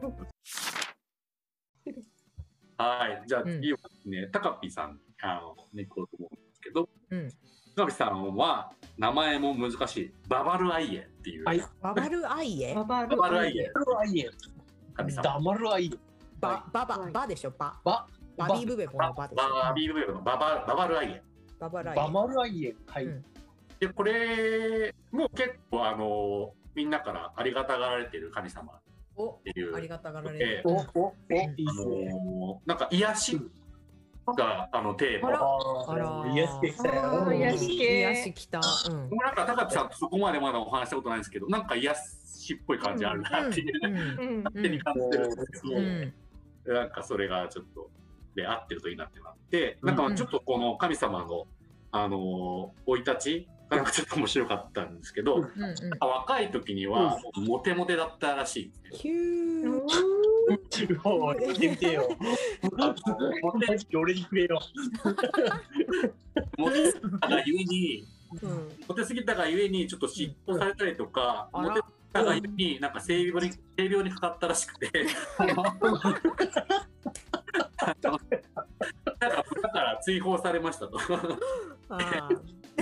[2.78, 7.30] はい、じゃあ次はですね、タカピさん、あの、ね、行こうですけど、うん。
[7.90, 11.44] さんは名前も難しい、ババルアイエっていう。
[11.44, 11.62] はい。
[11.80, 12.74] ババルアイエ？
[12.74, 13.70] ババババルアイエ。
[13.74, 14.26] 黙るはいい
[14.94, 15.22] 神様。
[15.22, 15.84] 黙るはい。
[15.86, 15.98] い
[16.40, 17.50] ババババでしょ？
[17.50, 18.06] バば。
[18.36, 19.42] バビーブベボのバでしょ？
[19.42, 21.22] バービーブベブのババババルアイエ。
[21.58, 21.94] ババルア
[22.46, 22.70] イエ。
[22.70, 22.76] ン。
[22.86, 23.04] はい。
[23.04, 23.24] うん。
[23.80, 28.80] でこれも結構あのみんなからありがたがられてる神様っ
[29.16, 29.76] おていう。
[29.76, 30.62] ありがたがられる。
[30.64, 32.10] お、お、お、いいあっすね。
[32.14, 33.40] のなんか癒し
[34.34, 36.32] があのテーマ。
[36.32, 37.32] 癒し系来たよ。
[37.32, 37.98] 癒し系。
[37.98, 38.60] 癒しきた。
[38.90, 39.10] うん。
[39.16, 46.14] なんか高木さんとそこまでまだお話したことないんですけどなんか癒しっぽい感じあるなっていう、勝手に感じてるんですけど、うん。
[46.66, 47.90] なんかそれがちょっと
[48.34, 51.46] で合ってるといいなってなってなんかちょっとこの神様の
[51.92, 55.74] あの生い立ちがなんかちょっと面白かったんですけど、うんうん。
[56.00, 58.72] 若い時にはモテモテだったらしい
[60.54, 61.08] っていうヒュー。
[61.08, 61.98] おい、見てみて。
[63.96, 64.60] 俺にくれよ。
[66.58, 68.04] モテすぎたがゆえに
[68.42, 68.72] うん。
[68.88, 71.62] モテすぎたがゆえにちょっと嫉妬されたりとか、うん。
[71.64, 72.92] モテすぎたがゆえになん。
[72.92, 74.90] か性病に性病にかかったらしくて
[75.38, 75.54] なん。
[75.54, 75.62] か
[79.62, 80.98] だから追放されましたと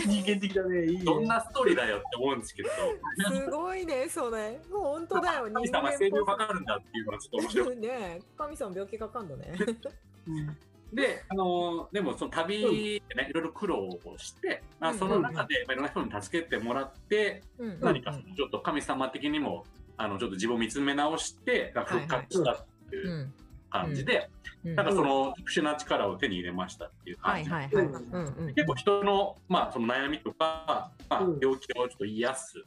[0.09, 0.87] 人間的だね。
[0.87, 1.05] いいね。
[1.05, 4.61] どんなストーリーだよって思うんですけどすごいね、それ。
[4.71, 5.51] 本当だよ。
[5.53, 9.55] 神様性病かかるんだっていうのはちょっと面白いねえ神様病気かかんのね。
[10.29, 10.57] うん
[10.95, 19.65] で、あのでもその旅でね、いろいろ苦労をして、まあ、その中で、まあ、いろんな人に助けてもらって、うん何かそのちょっと神様的にも
[19.97, 23.35] あのちょっと自分を見つめ直してなんか復活したっていううん
[23.75, 24.31] 感じで、
[24.65, 24.75] うん。
[24.77, 27.85] なんかその特殊な力を手に入れましたっていうは感じ、いはいはい。
[27.85, 28.47] うん。
[28.47, 32.65] うん結構人の,、まあその悩みとか、まあうん、病気をちょっと癒す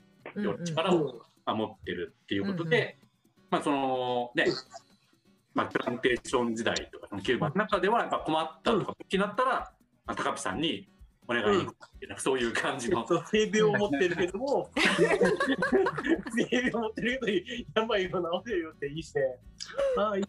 [0.65, 2.99] 力をまあ持ってるっていうことで、
[3.49, 4.45] まあそのね、
[5.53, 9.71] まあ、プランテーション時代とかキューバの中ではやっぱ困ったとか気になったら、
[10.05, 10.87] まあ、高木さんに
[11.27, 11.65] お願いっ
[11.99, 14.69] ていうそういう感じの、性病を持ってるけども、
[16.37, 19.15] 性病を持ってるけど、病を治せるよっていいっす
[19.75, 19.83] ね。
[19.97, 20.23] ああ、い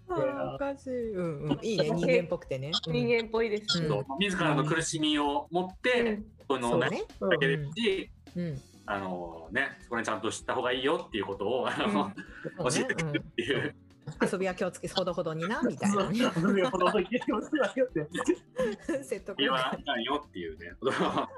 [0.54, 1.14] おかしい。
[1.14, 1.58] うんうん。
[1.62, 2.72] いいね、 人間っぽくてね。
[2.86, 3.82] うん人間っぽいです。
[3.82, 8.60] うん自らの苦しみを持って、こそのねだけですし、うん。
[8.86, 12.10] あのね、そこにちゃんと知った方がいいよっていうことを、あの
[12.70, 13.88] 教えてくれるっていう、うん
[14.32, 16.30] 遊びは気をつけほどほどになみたいなね。
[16.34, 19.04] そういうほどの気持ちだよって。
[19.04, 21.28] 説得言わないよっていうね、ことをまあ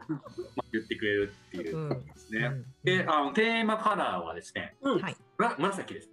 [0.72, 2.50] 言ってくれるっていううんですね。
[2.84, 5.16] で、あのテーマカラーはですね、うんはい。
[5.58, 6.10] 紫です。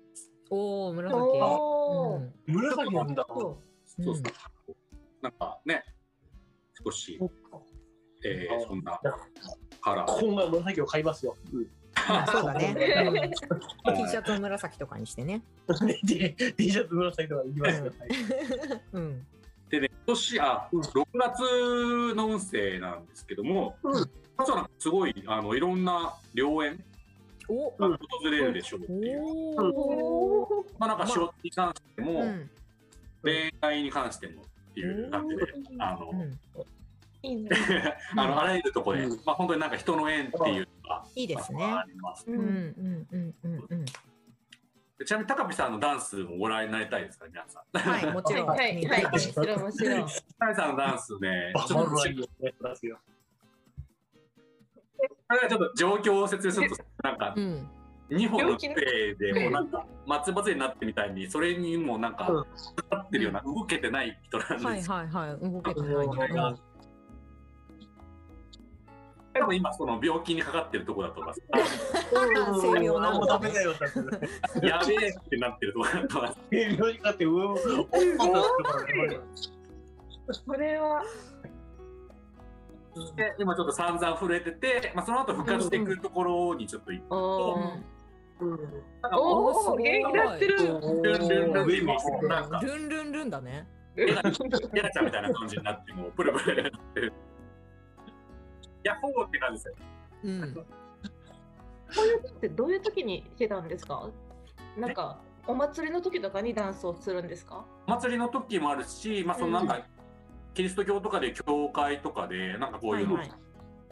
[0.49, 1.17] おお、紫。
[1.17, 3.25] おーうん紫なんだ。
[3.29, 3.55] うん
[3.85, 4.23] そうそう。
[5.21, 5.83] なんかね、
[6.83, 7.19] 少し、
[8.23, 8.99] えー、そんな
[9.81, 10.19] カラー。
[10.19, 11.35] 今回紫を買いますよ。
[12.07, 12.75] まあそうだね。
[13.85, 15.41] うん T シャツを紫とかにしてね。
[16.03, 17.85] で T シャツ紫とかいきますよ。
[17.85, 17.93] はい
[18.93, 19.27] うん。
[19.69, 26.77] でね、今年、あ、うん6月の運勢なんですけども、うん実はすごい、あの、いろんな良縁お
[27.55, 29.23] が訪れるでしょうっていう。
[29.23, 30.65] おお。
[30.77, 32.49] まあなんか仕事に関しても、うん。
[33.23, 35.43] 恋愛に関してもっていう感じで、
[35.79, 36.39] あの、うん
[37.23, 37.49] いいね。
[38.15, 42.25] あの、あらゆるところで、うんまあ本当になんか人の縁っていうのが、いいですねまああります。
[42.27, 43.85] うんうんうんうんうん。
[43.85, 47.77] でちなみに高見さんのダンスもご覧になりたいですか皆さん。
[47.77, 48.47] はい、もちろん。
[48.47, 49.03] はいはいはい。
[49.11, 50.07] もちろんもちろん。
[50.39, 51.91] 高見さんのダンスね、 バちょっと
[55.33, 57.67] れはちょっと状況を説明すると、なんかうん。
[58.09, 58.69] 2本の手
[59.15, 62.43] でもうなんか松葉杖になってみたいに、それにもなんか、うん
[62.89, 64.93] かってるような、動けてない人なんはいですよ。
[64.95, 65.31] はいはい。
[65.51, 66.57] 動けてないこれがね。
[69.33, 71.41] 多分今その病気にかかってるとこだと思います。
[74.65, 76.39] やべえってなってるとこだと思います。
[76.49, 77.85] 性 病にかって、うおおってる
[80.45, 81.03] これは。
[83.15, 87.81] で今ちょっと散々震えてて、まあ、その後復活していくところにちょっと行くおー
[88.39, 88.49] うん
[89.01, 90.57] なんかおお元気になってる。
[90.57, 91.85] ルンルンルン
[92.27, 93.67] なんかルンルンルンだね。
[93.95, 97.13] エラエラちゃんみたいな感じになってもう プルプルなってる。
[98.83, 99.75] ヤッホーって感じですよ。
[100.25, 100.53] うん。
[100.53, 100.61] こ
[101.97, 104.07] ういうのってどういう時にしてたんですか？
[104.77, 107.65] なんかお祭りの時とかにダンスをするんですか？
[107.87, 109.81] お祭りの時もあるし、まあ、そのなんか、
[110.53, 113.37] キリスト教とかで教会とかでなんかこういうのを、はいはい。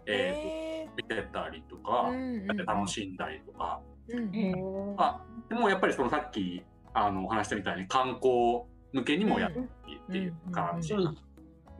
[0.08, 0.96] ええー。
[0.96, 2.66] 見てたりとーか、うんうん。
[2.66, 4.54] 楽しんだりとか、うんへ
[4.98, 6.64] あでもやっぱりそのさっき
[6.94, 8.62] あのお話したみたいに観光
[8.94, 9.64] 向けにもやってっ
[10.12, 11.18] ていう感じうん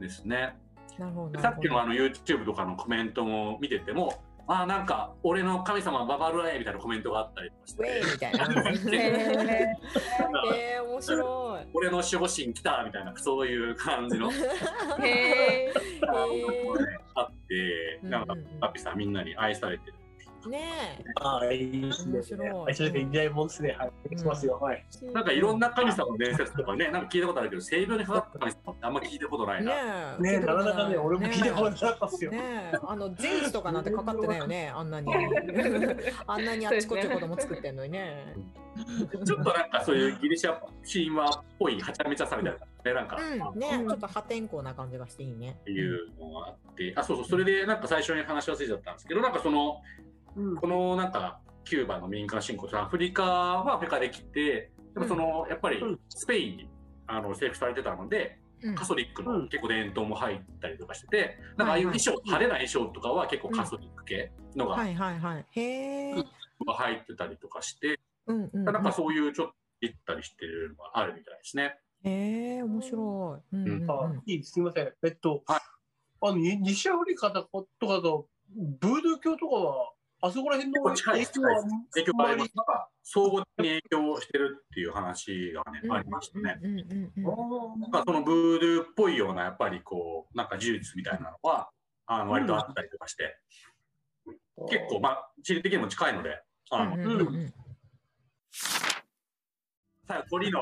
[0.00, 0.56] ですね。
[0.98, 1.40] なるほど。
[1.40, 8.46] さっきのあの YouTube とかのコメントも見てても、あーなんか俺の神様ババルアエみたいなコメントがあったりとかしウェイて、みたいな。
[10.54, 11.66] ええー、面白い。
[11.74, 14.30] 俺の守護神来たみたいなそういう感じの。
[14.30, 15.80] ー、 へー。
[17.14, 19.94] あって、なんかパピさんみんなに愛されてる
[20.46, 22.50] ねああ、いいですね。
[23.30, 23.76] もんですね。
[23.78, 24.18] はい。
[24.18, 24.58] しますよ。
[24.60, 24.84] はい。
[25.02, 25.10] え。
[25.12, 29.72] なんかいろんな神様の伝説とかね、なんか聞いたことあるけど、性病にかかった神様ってあんま聞いたことないな。
[30.18, 30.38] ねえ。
[30.38, 32.30] ねなかなかね、俺も聞いたことねなかったっすよ。
[32.30, 32.40] ね
[32.72, 35.12] え、あのゼウスとかなんてかかってないよね、 あんなに。
[36.26, 38.34] あんなにあっちこっち子供作ってんのにね。
[39.24, 40.58] ちょっとなんかそういうギリシャ
[40.92, 45.56] 神話っぽいはちゃめちゃさみたいなね、なんか、うん、ね、ちょっと破天荒な感じがしていいね。
[45.62, 49.82] っていうのがあって、あ、そうそう、それでなんか最初に話し忘れちゃったんですけど、なんかその、
[50.36, 50.56] うん。
[50.56, 56.70] このなんかキューバの民間信仰とアフリカはアフリカできて、でもその、やっぱりうんスペインに
[57.06, 65.46] あの征服されてたので、うんカソリックうんの結構伝統も入ったりとかしてて、なんかああいう衣装、派手な衣装とかは結構カソリック系のがはいはいはい。
[65.54, 68.64] 入ってたりとかして、うんうんうん。
[68.64, 71.76] なんかそういうちょっと行ったりしてるのがあるみたいですね。
[72.02, 73.56] へえ、面白い。
[73.56, 74.92] うんうんうんあ、いいすみません。
[75.04, 75.60] えっと、はい
[76.22, 82.52] あの、に西アフリカとかとかと、ブードゥー教とかは、あそこら辺の影響は影響があります。
[82.56, 86.58] なんか相互的に影響してるっていう話がね、うんありましたね。
[86.62, 91.70] うんうんうんなんかそのブードゥーっぽいようなやっぱりこうなんか呪術みたいなのは
[92.06, 93.36] あの割とあったりとかして、
[94.70, 97.34] 結構まあ地理的にも近いので、あのうんうんうん。
[97.36, 97.48] うん。
[100.08, 100.60] さあ鳥の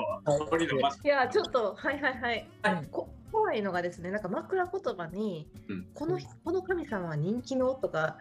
[0.50, 2.48] 鳥のまいや、ちょっと、はいはいはい。
[2.62, 2.88] はい。
[2.90, 5.86] こ怖いのがですね、なんか枕言葉に、うん。
[5.92, 7.74] このこの神様は人気の？
[7.74, 8.16] とか、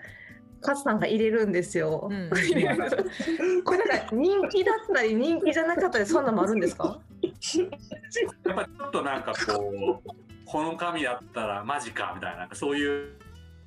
[0.63, 2.07] カズさんが入れるんですよ。
[2.09, 6.99] うんこれなんか人気だったり人気じゃなかったりそんなのもあるんですか？
[7.21, 10.09] やっぱちょっとなんかこう
[10.45, 13.13] この神だったらマジかみたいなそういう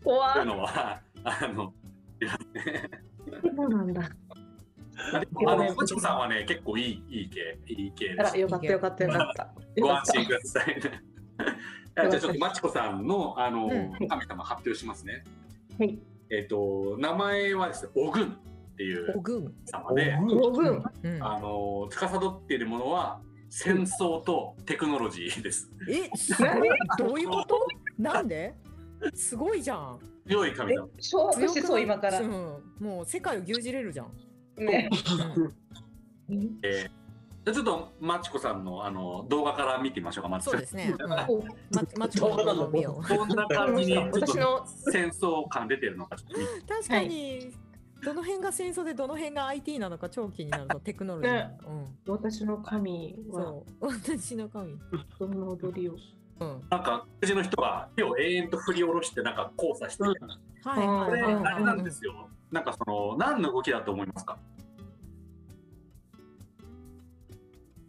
[0.03, 0.47] 怖い。
[0.47, 1.73] のはあの
[3.43, 4.11] そうなんだ。
[5.47, 9.43] あのもちこさんはね結構いいいい系いい系ですよかったよかったよかった。
[9.43, 11.03] よご安心くださいね。
[11.97, 15.25] じゃあちょっとまちこさんのあの、うん神様発表しますね。
[15.79, 15.99] はい。
[16.31, 19.55] えっ、と名前はですねオグンっていうおぐん。
[19.65, 20.83] 様で、五分。
[21.03, 25.71] うんあの司っているものは戦争とテクノロジーです。
[25.89, 26.69] え、すごい。
[26.99, 27.67] どういうこと？
[27.99, 28.55] なんで？
[29.15, 29.99] すごいじゃん。
[30.27, 30.89] 強い神様。
[30.97, 32.25] 勝負しそう今からう。
[32.27, 34.13] ん、もう世界を牛耳れるじゃん。
[34.65, 34.91] ね。
[36.29, 37.06] うんえー
[37.47, 40.29] じゃあちょっとまちこさんのあの動画から見てみましょうか。
[40.29, 40.93] まずそうですね。
[41.97, 43.09] マチコの動画を見よう。
[43.09, 46.17] どんな感じに私の戦争感出てるのか
[46.69, 47.53] 確かに、
[48.05, 51.33] どの辺が戦争でどの辺が IT なのか超気になるとテクノロジー。
[51.33, 51.59] ね
[52.09, 53.33] 私の神うん。
[53.33, 53.87] はそう。
[53.87, 54.77] 私の神。
[55.21, 55.95] どの踊りを。
[56.41, 56.63] うん。
[56.69, 60.15] なんかうちの人が手を永遠と振り下ろしてなんか交差してる。
[60.65, 61.45] はいはいこれはいはい。
[61.55, 62.29] あれなんですよ。
[62.51, 64.37] なんかその何の動きだと思いますか？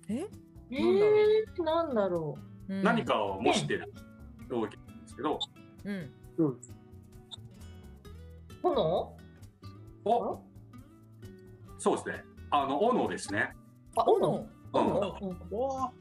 [0.10, 0.28] え？
[0.72, 2.38] えー、なんだろ
[2.70, 3.06] うん何。
[3.06, 3.94] かを模してる
[4.50, 5.40] 動きなんですけど、
[5.86, 6.12] うん。
[6.38, 6.58] うん。
[10.06, 10.42] お
[11.78, 12.24] そうですね。
[12.50, 13.56] あの斧ですね。
[13.96, 14.48] あ、斧？
[14.74, 15.00] うんうん
[15.58, 15.92] わ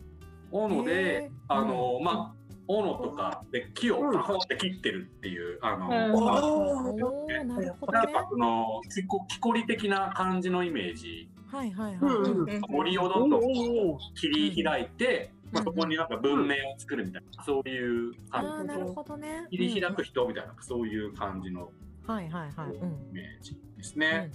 [0.50, 2.34] 斧へでー、あの、まあ、
[2.68, 7.44] 斧とかで木をパコって切ってるっていう、あの、うんなるほどね。
[7.44, 7.64] なん
[8.12, 11.98] かその木こ木こり的な感じのイメージはいはいはい。
[12.00, 19.46] うんうん森をおどんどんお切り開いて、まあ、うんそこになんか文明を作るみたいなそういう感なるほどね。
[19.50, 21.70] じ切り開く人みたいなそういう感じの
[22.08, 22.14] うん。
[22.14, 22.74] はいはいはい。
[22.74, 23.10] うん。
[23.10, 24.30] イメージですうんね。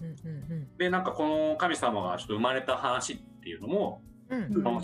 [0.78, 4.02] でなんかこの神様がちょっと生まれた話っていうのも、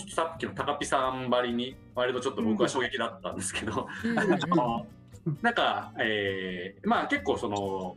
[0.10, 3.88] さっきの高ピさんばりに割とちょっと僕は衝撃だったんですけど、
[5.42, 7.96] なんか、えーまあ結構その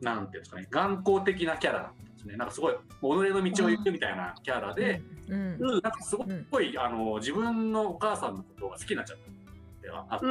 [0.00, 10.26] なんていうんですかね頑固的なキャラなんですねなんかすごい己の道を行くみたいなキャラで、うんうんなんかすごい、あの自分のお母さんのことが好きになっちゃったではあって、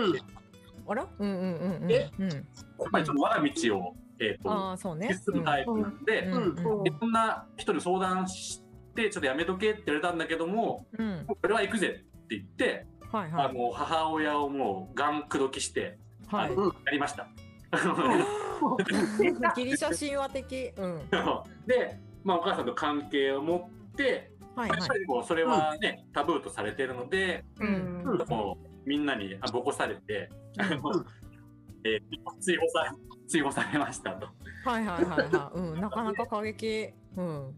[0.88, 1.08] あら？
[1.20, 1.92] うんうんうんうん。
[1.92, 2.12] え？
[2.20, 2.30] うん。
[2.92, 5.14] ぱりちょっと我が道を、えー、とああ、そうね。
[5.14, 6.34] 進むタイプなんで、うん
[6.80, 8.62] うんいろんな人に相談し
[8.96, 11.26] てちょっとやめとけって言われたんだけどもうん。
[11.28, 13.46] これは行くぜって言って、はいはい。
[13.48, 15.98] あの母親をもうガン口説きして、
[16.28, 17.28] はいやりました。
[19.56, 20.72] ギリシャ神話的。
[20.78, 21.02] うん。
[21.68, 31.06] で、まあ、お母さんと関係を持って、はいはまあやっぱりこうそれはね、タブーとされてるので、うんうんもうみんなにあボコされて、うん
[31.84, 32.96] えー追放さ
[33.28, 34.26] 追放されましたと。
[34.26, 34.30] い。
[34.66, 35.60] はいはいはいはい。
[35.60, 35.82] うん。
[35.82, 36.90] なかなか過激。
[37.18, 37.56] うん。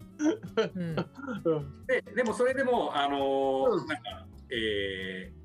[0.76, 1.86] うん。
[1.86, 5.40] ででもそれでも、あのーうんなんか、えー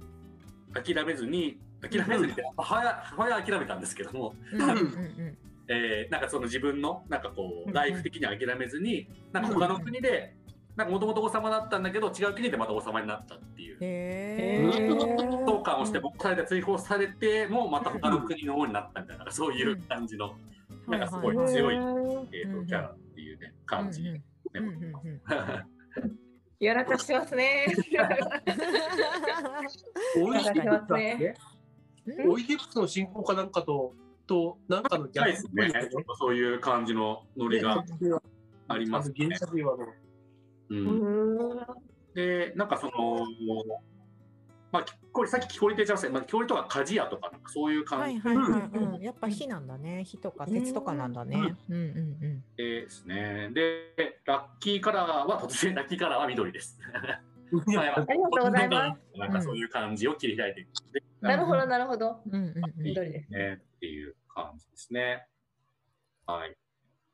[0.75, 2.33] 諦めずに諦めずに。
[2.33, 4.71] って母親母親は諦めたんですけども、うんうん。
[4.71, 7.73] うんえーなんかその自分のなんかこううん。
[7.73, 10.37] ライフ的には諦めずに、なんか他の国で
[10.77, 13.77] なんかもともと王様だったんだけど違う国でまた王様になったっていう。
[13.77, 14.69] へえ。
[15.47, 20.35] 相関をしてボコされて追放されてもまた他の国の王になったみたいなそういう感じの
[20.89, 22.67] なんかすごい強い、えーうんうん。
[22.67, 24.11] とキャラっていうね感じで、
[24.55, 25.23] うんうんうんうん。
[26.59, 27.67] やらかしてますね。
[32.07, 32.31] おいで確かにだっけうん。
[32.33, 33.95] おいでの進行かなんかと、
[34.27, 35.71] と、なんかの近いですね。
[35.91, 37.85] ちょっとそういう感じのノリが
[38.69, 39.29] ありますね。
[40.71, 41.55] う、うん。
[41.55, 41.67] ん。
[42.15, 43.27] で、なんかその、
[44.73, 48.17] まあ、これさっき木こりってちゃいましたけど、まあ、木こりとか鍛冶屋とかそういうは感じ。
[48.17, 50.05] いはいはい、うん、やっぱ火なんだね。
[50.05, 51.55] 火とか鉄とかなんだね。
[51.69, 51.77] うん。
[51.77, 53.51] うんですね。
[53.53, 56.79] で、ラッキーカラーは突然ラッキーカラーは緑です。
[57.79, 59.19] ありがとうございます。
[59.19, 60.61] なんかそういう感じを切り開いて。
[60.63, 60.71] いく
[61.25, 62.21] なるほど、なるほど。
[62.27, 63.33] うんうん緑です。
[63.33, 65.27] ねっていう感じですね。
[66.27, 66.57] はい。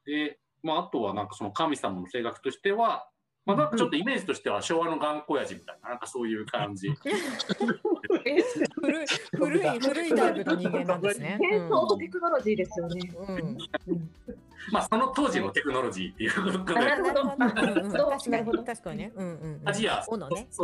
[0.04, 3.08] で、まあ、あとはなんかその神様の性格としては、
[3.46, 6.88] まあ、なんかちょっとイメージとしては昭和の頑固親父みたいな、なんかそういう感じ。
[8.26, 8.42] え、
[8.74, 11.38] 古い古い古いタイプの人間なんですね。
[11.40, 13.00] 戦争とテクノロジーですよね。
[14.72, 19.12] まあ、その当時のテクノロジーっていうことで、なるほど確かなるほどに確かにね。
[19.14, 19.68] うんうんうん。
[19.68, 20.02] アジア。
[20.02, 20.16] そ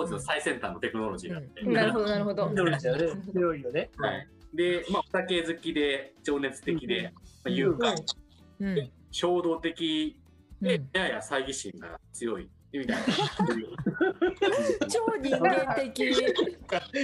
[0.04, 1.62] うです最先端のテクノロジーなんで。
[1.62, 2.50] なるほど、なるほど。
[3.32, 3.90] 強いよね。
[3.96, 4.28] はい。
[4.54, 7.96] で、まあ、お酒好きで、情熱的で、まあ、勇敢、
[9.10, 10.16] 衝動的
[10.60, 12.48] で、うんやや猜疑心が強い。
[12.78, 13.04] みたいな。
[14.88, 16.10] 超人間的。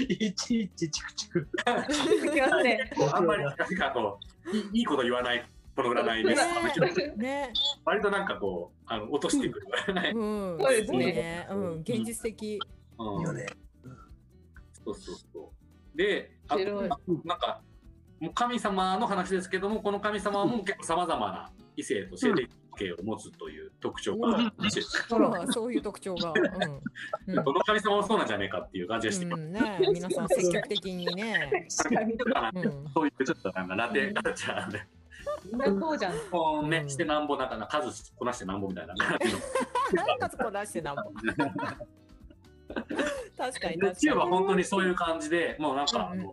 [0.08, 1.48] いちいちチクチク。
[1.66, 4.18] あんまりなんかこ
[4.52, 7.16] ういいいいこと言わないこの占いです。
[7.16, 7.52] ね。
[7.85, 9.66] 割となんかこうあの落としてくる。
[9.87, 11.46] そうですね。
[11.50, 11.80] うん。
[11.80, 12.61] 現実的。
[12.98, 13.46] うんよね。
[14.85, 15.52] そうそうそ
[15.94, 15.96] う。
[15.96, 16.88] で、あなん
[17.38, 17.62] か
[18.20, 24.52] もう神様の話ですけども、この神様はもう結構さまざまな異性と性的関係を持つという特徴が
[25.52, 26.32] そういう特徴が。
[27.26, 27.37] うん。
[27.37, 31.66] うんどの神様もそうなんじゃねえかっていう感じがして、うん、ね皆さん積極的にね。
[31.76, 32.12] 確かに。
[32.12, 32.88] うん。
[32.92, 34.82] そういうちょっとなんかラテンカルチャーで、
[35.44, 36.12] みんなそうじゃん。
[36.70, 39.38] ね、うんしてなんぼなんかな数こなしてなんぼみたいな感じの。
[39.92, 41.02] 何かこ出してなんぼ。
[43.37, 46.30] 確かに確か本当にそういう感じで、もうなんか、うん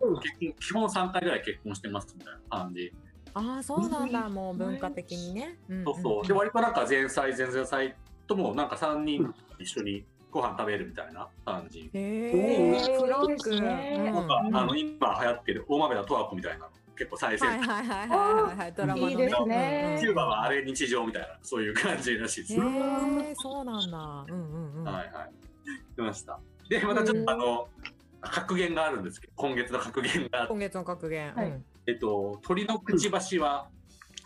[0.58, 2.92] 基本3回ぐらい結婚してますみたいな感じ。
[3.40, 3.48] に。
[3.48, 4.28] ああ、そうなんだ。
[4.28, 5.56] もう文化的にね。
[5.68, 6.26] うんそうそう。
[6.26, 7.94] で、割となんか前菜、前々菜
[8.26, 11.90] ともなんか3人一緒にご飯食べるみたいな感じ。
[11.92, 13.50] へえ、フランク。
[13.60, 16.66] なんか、あの、今流行ってる大豆田十和子みたいなの
[16.96, 17.68] 結構最先はい端。
[17.68, 19.10] はいはいはいはいドラマのね。
[19.12, 22.54] いいですねキューバはあれ日常みたいな、そういう感じらしいです。
[22.54, 23.98] へはいえ、そうなんだ。
[24.28, 24.84] うんうんうん。
[24.84, 25.12] はい。
[25.96, 26.38] 出ました。
[26.68, 27.68] で、またちょっとあの、
[28.20, 31.34] 格言があるんですけど、今月の格言が今月の格言。
[31.34, 33.68] はいうんえっと、鳥のくちばしは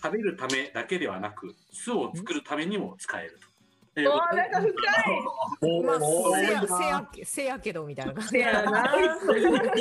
[0.02, 3.54] 食べるためだけではなく巣を作るためにも使えると。
[3.94, 5.82] というこわあ、なんか深い。
[5.82, 6.00] まあ、
[6.36, 8.28] せや、せや、けどみたいな感じ。
[8.30, 8.92] せやな。
[8.98, 9.04] い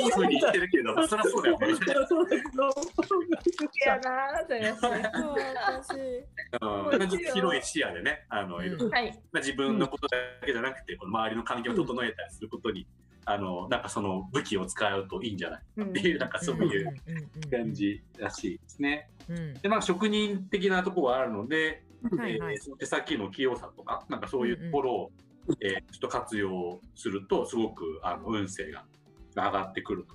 [0.06, 1.74] いふうに言ってるけど、 そりゃそうだよね。
[1.74, 2.06] せやな。
[2.08, 2.28] そう
[4.60, 4.72] や
[5.82, 5.90] し
[6.62, 8.90] うん、広い視野でね、あの、うんいろい。
[8.90, 10.16] まあ自分のことだ
[10.46, 12.86] けじゃなくて、この周りの環境を整えたりすることに、
[13.24, 16.94] あの、なんかその武器を使うといいんじゃないうんっていう、なんかそういう
[17.50, 19.10] 感じらしいですね。
[19.28, 19.38] うん。
[19.38, 21.84] うんで、まあ職人的なところはあるので、
[22.16, 25.10] はいはいえーその手先の器用さとか、なんかそういうところを、
[25.60, 28.84] えーちょっと活用すると、すごくあの運勢が
[29.34, 30.06] 上がってくる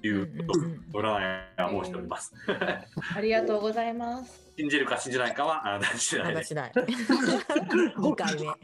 [0.00, 2.34] ということをうんうんうん占いは申しております。
[3.16, 4.43] ありがとうございます。
[4.56, 6.34] 信じるか信じないかは、あなた次第で。
[6.44, 6.70] 私だ。
[7.98, 8.46] 二回目。
[8.46, 8.56] こ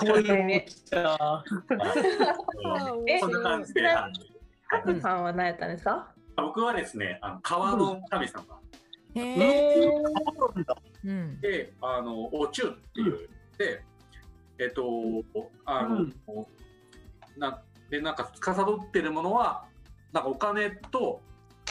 [0.00, 1.44] ういうの来た。
[3.06, 4.12] えそんな感じで、はい
[4.68, 6.12] ハクさんは何やったんですか？
[6.36, 8.44] 僕はですね、あの川の神様
[9.14, 9.90] へえ。
[11.40, 13.84] で、あの、おちゅうっていう、で、
[14.58, 14.82] えっと、
[15.64, 16.12] あの、うん
[17.36, 19.66] なで、なんか、司ってるものは、
[20.12, 21.20] なんかお金と、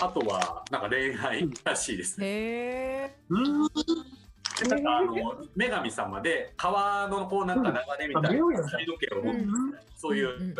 [0.02, 2.20] あとは、なんか恋愛らしいです。
[2.20, 2.28] ね。
[2.28, 3.16] へえ。
[3.30, 3.68] うん。
[3.68, 5.14] でなんか、あの、
[5.56, 9.46] 女神様で、川のこう、なんか流れみたいな髪の毛を持って
[9.96, 10.56] そういう、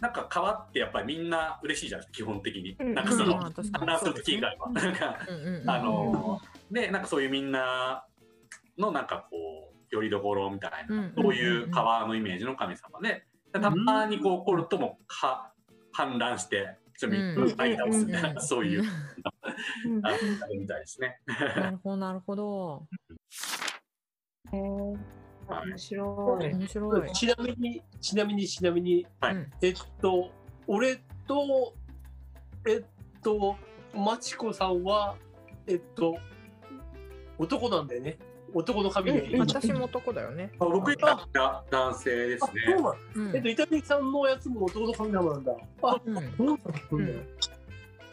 [0.00, 2.76] なんか川ってやっぱりみんな嬉しいじゃないですか、基本的に。
[2.78, 4.70] うんなんかその、話する時以外は。
[4.70, 5.18] なんか、
[5.66, 8.04] あのでなんかそういうみんな
[8.78, 15.50] のなんかこうよりどころみたいな、うんそういう川のイメージの神様ででたまにこう起こるともうは
[15.96, 17.92] 氾濫してちょっとみんな買い倒
[18.40, 18.82] すそういう
[19.86, 20.10] うん あ
[20.50, 21.20] みたいですね。
[21.26, 22.86] なるほどなるほど。
[24.52, 24.98] へー
[25.48, 26.54] 面白い。
[26.54, 27.12] 面白い。
[27.12, 30.30] ちなみに、ちなみに、ちなみに、はいうんえっと、
[30.66, 31.74] 俺と、
[32.66, 32.84] えっ
[33.22, 33.56] と、
[33.94, 35.16] まちこさんは、
[35.66, 36.16] えっと、
[37.38, 38.18] 男なんだよね。
[38.54, 39.20] 男の神で。
[39.20, 40.50] うん私も男だよね。
[40.58, 42.74] あ僕は男性ですあ、そうね。
[42.74, 45.52] なのうんえっと、伊丹さんのやつも男の神様なんだ。
[45.82, 46.70] あ、うんそうなんだ。
[46.92, 47.26] うん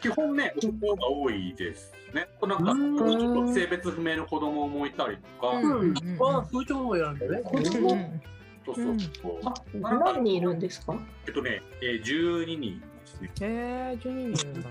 [0.00, 2.28] 基本ね、男が多いですね。
[2.46, 7.42] なんか、うんちょっと性別不明の子供もいたりとか、うんうんうんああ、そういうところもやるんだね。
[7.42, 8.20] 子供
[8.66, 9.40] そうそうそ
[9.74, 9.78] う。
[9.80, 10.94] 何人いるんですか？
[11.26, 13.30] えっとね、えー、12人ですね。
[13.40, 13.46] へ
[13.94, 14.68] え、12人いるんだ。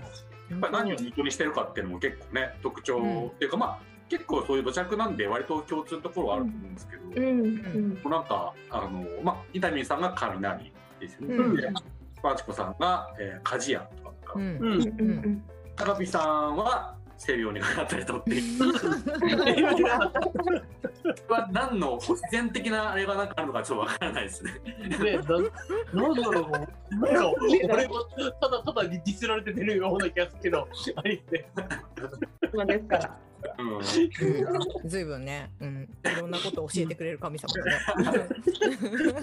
[0.50, 3.78] やっぱり何を元にしてるかっていうのも結構ね、特徴っていうか、まあ、
[4.08, 11.36] 結構そういう土着なんで、割と共通のところはあると思うんですけど、うんうんなんか、あの、まあ、伊丹さんが雷ですよね。
[11.36, 11.68] うんで
[12.22, 14.42] パチコさんが、えー、鍛冶屋とかう、ん。
[14.42, 15.44] うんうんうん
[15.76, 18.62] 高見さんは性病にかかったりとっていう。
[21.28, 24.52] は何の必然的なあれがなんかあるのかちょっとわからないですね。
[24.64, 25.18] ね、
[25.92, 27.32] ななんだろう、なんか、
[27.72, 28.04] 俺も
[28.40, 31.46] ただただディスられてるような気がするけど、あれね。
[32.52, 33.18] そうですから。
[33.58, 34.88] うん。
[34.88, 37.72] ずいぶんね、うん、いろんなことを教えてくれる神様だね。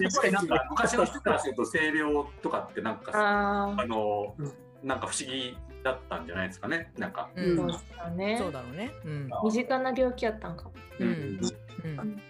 [0.00, 4.52] やっぱりなんか昔の人からすると性病とかってなんかさああのうん
[4.82, 6.92] なんか不思議だったんじゃないですかね。
[6.98, 7.30] なんか。
[7.36, 8.52] あ、うんそうですよねそう。
[8.52, 8.90] だろうね。
[9.04, 9.30] うん。
[9.44, 10.72] 身近な病気やったんかも。
[10.98, 11.40] うんうん
[11.84, 12.20] うん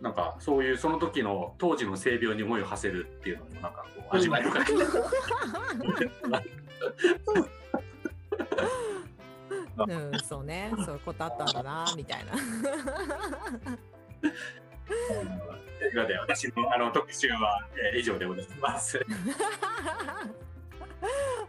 [0.00, 4.64] なんかそういうその時の当時の性病に思いを馳せるっていうのもなんかこう味わい深い。
[9.88, 12.32] うん、そうね、そういうことあったんだな、みたいな。
[12.32, 12.38] と
[15.84, 19.00] いうことで私のあの特集は、えー以上でございます。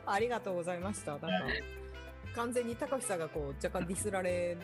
[0.05, 1.11] ありがとうございました。
[1.11, 1.27] なんか、
[2.35, 4.57] 完全に高橋さんがこう若干ディスられ。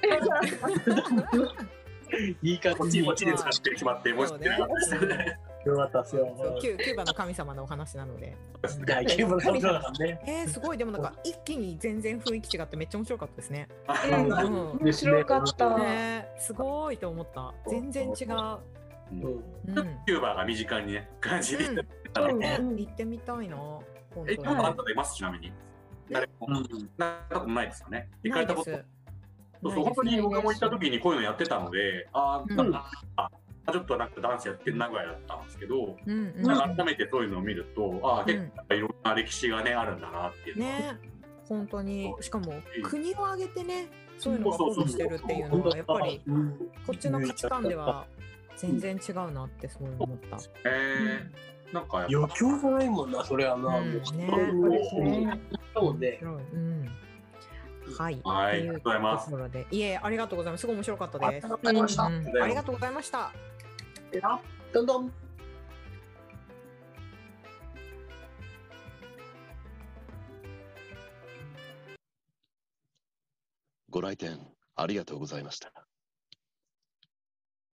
[2.41, 3.05] いい感じに。
[3.05, 5.39] こっちこっちで使って決まって申し訳なかったですね。
[5.65, 6.33] よかったっすよ。
[6.37, 8.37] そうキュキューバの神様のお話なので。
[8.63, 13.67] えー、すごい、でもなんか一気に全然雰囲気違ってめっちゃ面白かったですね。
[14.09, 14.77] うんうん。
[14.79, 15.77] 面白かった。
[15.77, 17.53] ね、すごいと思った。
[17.67, 18.59] 全然違う。
[19.11, 19.99] うんうんうん。
[20.05, 23.57] キューバーが身近にね感じ行ってみたいな。
[23.57, 24.47] 本え、当に。
[24.47, 25.15] 行ったことあります？
[25.15, 25.51] ちなみに。
[26.09, 26.47] 誰も。
[26.47, 28.09] うんなったことないですよね。
[28.23, 28.39] 行か。
[28.39, 28.71] れたこと？
[29.63, 33.29] そうそう本当に僕も行った時にこういうのやってたので、ああ、なんか、あ
[33.71, 36.41] ちょっとなんかダンスやってるなぐらいだったんですけど、うんうん。
[36.41, 40.59] なんか改めてそういうのを見ると、ああ、結構いろんな歴史がね、あるんだなっていう。
[40.59, 40.97] ね、
[41.47, 42.13] 本当に。
[42.21, 42.53] しかも
[42.83, 44.97] 国を挙げてねそういうのがそうそうそう。
[44.97, 46.51] フォローしてるっていうのはやっぱりうん
[46.85, 48.05] こっちの価値観では
[48.55, 50.37] 全然違うなってすごい思った。
[50.65, 51.29] え。
[51.71, 53.77] ー、なんか余興じゃないもんな、それはな。
[53.79, 53.93] うん。
[53.95, 55.39] ねそうね。
[55.73, 56.19] そうね。
[56.53, 56.89] うん
[57.95, 58.17] はい。
[58.23, 59.31] ぱ、はい、ありがとうございまとす。
[59.31, 60.61] ころで、いえ、ありがとうございます。
[60.61, 61.27] すごい面白かったです。
[61.27, 63.31] ありがとうございましたうんうんありがとうございました。
[64.73, 65.11] どんどん。
[73.89, 74.37] ご来店
[74.75, 75.86] ありがとうございました。